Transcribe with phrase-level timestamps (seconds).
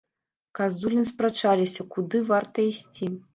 [0.59, 3.13] Казулін спрачаліся, куды варта ісці.